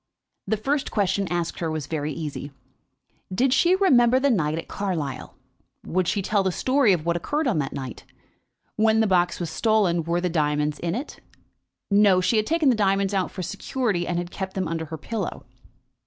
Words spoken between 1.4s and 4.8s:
her was very easy. Did she remember the night at